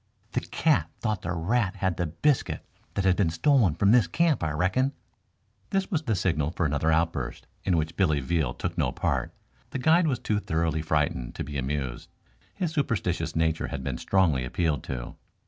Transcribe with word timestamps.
"The 0.31 0.39
cat 0.39 0.89
thought 0.99 1.21
the 1.21 1.31
rat 1.33 1.75
had 1.75 1.97
the 1.97 2.07
biscuit 2.07 2.65
that 2.95 3.05
have 3.05 3.15
been 3.15 3.29
stolen 3.29 3.75
from 3.75 3.91
this 3.91 4.07
camp, 4.07 4.43
I 4.43 4.49
reckon." 4.49 4.93
This 5.69 5.91
was 5.91 6.01
the 6.01 6.15
signal 6.15 6.49
for 6.49 6.65
another 6.65 6.91
outburst, 6.91 7.45
in 7.63 7.77
which 7.77 7.95
Billy 7.95 8.19
Veal 8.19 8.55
took 8.55 8.75
no 8.79 8.91
part. 8.91 9.31
The 9.69 9.77
guide 9.77 10.07
was 10.07 10.17
too 10.17 10.39
thoroughly 10.39 10.81
frightened 10.81 11.35
to 11.35 11.43
be 11.43 11.55
amused. 11.55 12.09
His 12.55 12.71
superstitious 12.71 13.35
nature 13.35 13.67
had 13.67 13.83
been 13.83 13.99
strongly 13.99 14.43
appealed 14.43 14.81
to. 14.85 15.17